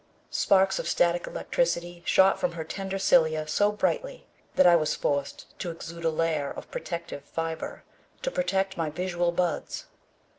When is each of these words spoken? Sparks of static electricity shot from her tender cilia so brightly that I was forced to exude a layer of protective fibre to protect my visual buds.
Sparks 0.31 0.79
of 0.79 0.87
static 0.87 1.27
electricity 1.27 2.01
shot 2.07 2.39
from 2.39 2.53
her 2.53 2.63
tender 2.63 2.97
cilia 2.97 3.45
so 3.47 3.71
brightly 3.71 4.25
that 4.55 4.65
I 4.65 4.75
was 4.75 4.95
forced 4.95 5.55
to 5.59 5.69
exude 5.69 6.05
a 6.05 6.09
layer 6.09 6.49
of 6.49 6.71
protective 6.71 7.23
fibre 7.23 7.83
to 8.23 8.31
protect 8.31 8.77
my 8.77 8.89
visual 8.89 9.31
buds. 9.31 9.85